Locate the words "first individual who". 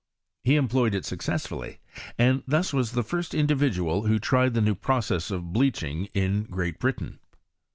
3.03-4.17